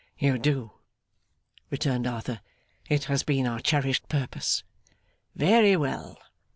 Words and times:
'You 0.17 0.39
do,' 0.39 0.71
returned 1.69 2.07
Arthur. 2.07 2.41
'It 2.89 3.03
has 3.03 3.21
been 3.21 3.45
our 3.45 3.59
cherished 3.59 4.07
purpose.' 4.09 4.63
'Very 5.35 5.75
well! 5.75 6.17